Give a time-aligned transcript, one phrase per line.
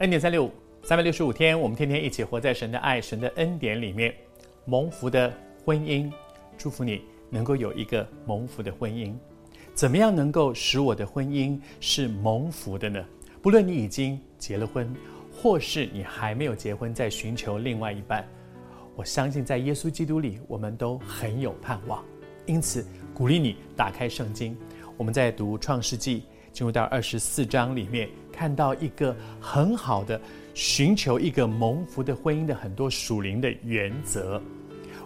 [0.00, 0.52] 恩典三六五，
[0.82, 4.14] 三百六十五天，我们天天一起活在神的爱、神的恩典里面。
[4.66, 5.32] 蒙福的
[5.64, 6.12] 婚姻，
[6.58, 7.00] 祝福你
[7.30, 9.14] 能够有一个蒙福的婚姻。
[9.72, 13.02] 怎么样能够使我的婚姻是蒙福的呢？
[13.40, 14.94] 不论你已经结了婚，
[15.32, 18.22] 或是你还没有结婚，在寻求另外一半，
[18.96, 22.04] 我相信在耶稣基督里，我们都很有盼望。
[22.44, 24.54] 因此，鼓励你打开圣经，
[24.98, 26.24] 我们在读创世纪。
[26.52, 30.20] 进入到二十四章里面，看到一个很好的
[30.52, 34.40] 寻求一个蒙福的婚姻的很多属灵的原则。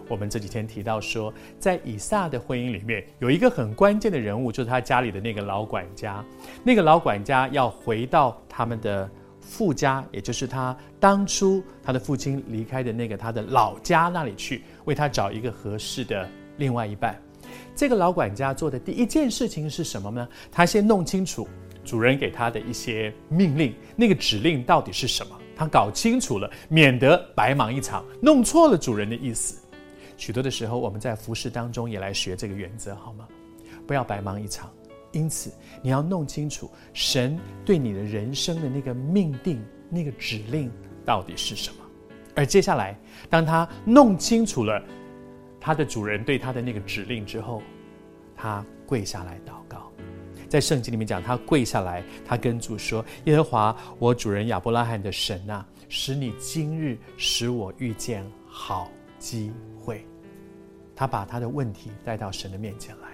[0.09, 6.21] 我们这几天提到说，在以撒的婚姻里面，有一个很关键的人物，就是他家里的那个老管家。
[6.65, 9.09] 那个老管家要回到他们的
[9.39, 17.17] 父家，也就是他当初他的父亲离开的那个他的老家那里去，为他找一个合适的另外一半。
[17.73, 20.27] 这个老管家做的第一件事情是什么呢？
[20.51, 21.47] 他先弄清楚
[21.83, 25.37] 主人给他的一些命令，那个指令到底是什么？
[25.55, 29.61] 他搞清楚了，免得白忙一场，弄错了主人的意思。
[30.17, 33.27] 许多的时候，我们在服事当中也来学这个原则，好吗？
[33.85, 34.71] 不要白忙一场。
[35.11, 40.71] 因此，你要弄清楚神对你的人生的那个命定、那个指令
[41.05, 41.77] 到底是什么。
[42.35, 42.97] 而接下来，
[43.29, 44.81] 当他弄清楚了。
[45.63, 47.61] 他的主人对他的那个指令之后，
[48.35, 49.60] 他跪下来道。
[50.51, 59.49] 在圣经里面讲，他跪下来，他跟主说：“耶和华，我主人亚伯拉罕的神啊，使你今日使我遇见好机
[59.79, 60.05] 会。”
[60.93, 63.07] 他把他的问题带到神的面前来。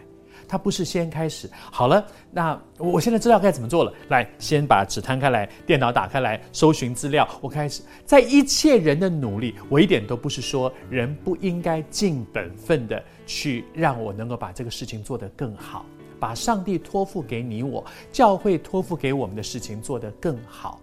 [0.48, 3.94] 他不是先开始好了，那我现在知道该怎么做了。
[4.10, 7.28] 来，先把纸摊开来，电脑打开来，搜寻资料。
[7.40, 15.86] 我开始在一切人的努力，我一点都不是说人不应该尽本分的去让我能够把这个事情做得更好，
[16.20, 20.80] 把上帝托付给你我，教会托付给我们的事情做得更好。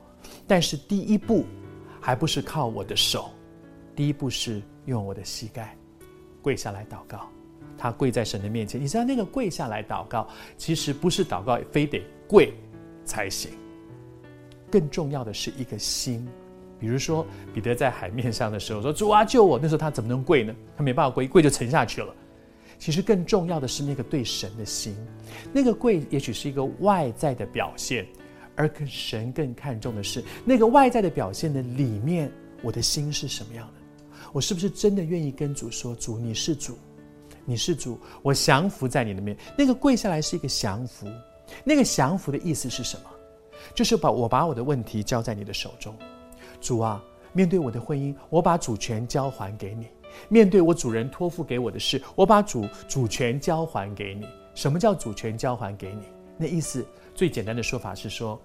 [0.46, 1.44] 但是第一步
[2.00, 3.30] 还不是靠我的手，
[3.96, 5.76] 第一步是用我的膝盖
[6.42, 7.28] 跪下来祷告。
[7.76, 12.52] 他跪在神的面前，你知道那个跪下来祷告，其实不是祷告非得跪
[13.04, 13.50] 才行。
[14.70, 16.26] 更重要的是一个心，
[16.78, 20.54] 比如说彼得在海面上的时候说：“主啊，救我！”那时候他怎么能跪呢？
[20.76, 22.14] 他没办法跪，一跪就沉下去了。
[22.78, 24.96] 其实更重要的是那个对神的心，
[25.52, 28.06] 那个跪也许是一个外在的表现，
[28.56, 32.30] 而跟神更看重的是那个外在的表现的里面，
[32.62, 33.74] 我的心是什么样的？
[34.32, 36.76] 我是不是真的愿意跟主说：“主，你是主。”
[37.46, 39.36] 你是主，我降服在你的面。
[39.54, 41.06] 那个跪下来是一个降服，
[41.62, 43.10] 那个降服的意思是什么？
[43.74, 45.94] 就是把我把我的问题交在你的手中，
[46.58, 49.84] 主啊，面对我的婚姻，我把主权交还给你；
[50.28, 54.26] 面对我主人托付给我的事，我把主主权交还给你。
[54.54, 56.02] 什么叫主权交还给你？
[56.36, 58.40] 那意思最简单的说法是说，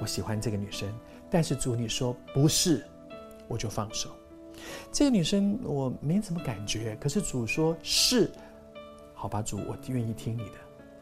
[0.00, 0.88] 我喜欢这个女生，
[1.30, 2.84] 但是主你说不是，
[3.48, 4.10] 我就放手。
[4.92, 8.30] 这个女生我没什么感觉，可是主说是，
[9.12, 10.54] 好吧，主，我愿意听你的，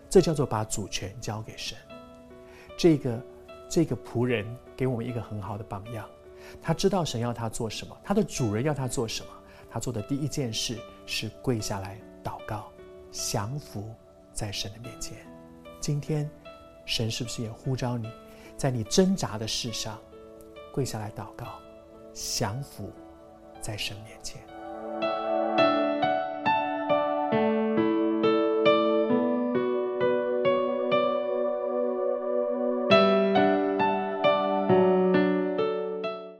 [0.08, 1.76] 这叫做把主权交给神。
[2.76, 3.22] 这个
[3.68, 6.08] 这个仆人给我们一个很好的榜样，
[6.60, 9.28] 他知道神要他做什么，他的主人要他做什么，
[9.72, 12.70] 他做的第一件事是跪下来祷告，
[13.10, 13.94] 降服
[14.30, 15.16] 在神的面前。
[15.80, 16.30] 今天
[16.84, 18.06] 神是不是也呼召你，
[18.54, 19.98] 在你挣扎的事上
[20.74, 21.46] 跪下来祷告，
[22.12, 22.92] 降服？
[23.62, 24.42] 在神面前。